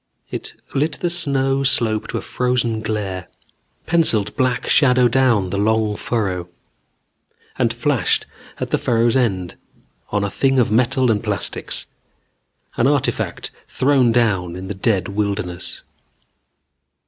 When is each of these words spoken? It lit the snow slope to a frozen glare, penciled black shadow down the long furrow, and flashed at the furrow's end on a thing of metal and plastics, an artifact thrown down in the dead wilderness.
It 0.31 0.55
lit 0.73 0.93
the 0.93 1.11
snow 1.11 1.61
slope 1.61 2.07
to 2.07 2.17
a 2.17 2.21
frozen 2.21 2.81
glare, 2.81 3.27
penciled 3.85 4.35
black 4.35 4.65
shadow 4.67 5.07
down 5.07 5.51
the 5.51 5.59
long 5.59 5.95
furrow, 5.95 6.49
and 7.59 7.71
flashed 7.71 8.25
at 8.59 8.71
the 8.71 8.79
furrow's 8.79 9.15
end 9.15 9.57
on 10.09 10.23
a 10.23 10.29
thing 10.31 10.57
of 10.57 10.71
metal 10.71 11.11
and 11.11 11.23
plastics, 11.23 11.85
an 12.77 12.87
artifact 12.87 13.51
thrown 13.67 14.11
down 14.11 14.55
in 14.55 14.67
the 14.69 14.73
dead 14.73 15.07
wilderness. 15.09 15.83